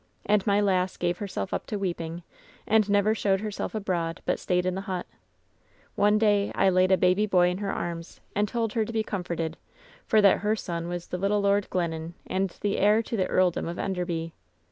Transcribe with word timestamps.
And 0.25 0.47
my 0.47 0.59
lass 0.59 0.97
gave 0.97 1.19
herself 1.19 1.53
up 1.53 1.67
to 1.67 1.77
weeping, 1.77 2.23
and 2.65 2.89
never 2.89 3.13
showed 3.13 3.41
herself 3.41 3.75
abroad, 3.75 4.19
but 4.25 4.39
stayed 4.39 4.65
in 4.65 4.73
the 4.73 4.81
hut. 4.89 5.05
One 5.93 6.17
day 6.17 6.51
I 6.55 6.69
laid 6.71 6.91
a 6.91 6.97
baby 6.97 7.27
boy 7.27 7.49
in 7.49 7.59
her 7.59 7.71
arms 7.71 8.19
and 8.35 8.47
told 8.47 8.73
her 8.73 8.83
to 8.83 8.91
be 8.91 9.03
com 9.03 9.23
forted, 9.23 9.57
for 10.07 10.19
that 10.19 10.39
her 10.39 10.55
son 10.55 10.87
was 10.87 11.09
the 11.09 11.19
little 11.19 11.41
Lord 11.41 11.69
Glennon 11.69 12.15
and 12.25 12.49
the 12.61 12.79
heir 12.79 13.03
to 13.03 13.15
the 13.15 13.27
Earldom 13.27 13.67
of 13.67 13.77
Enderby. 13.77 14.33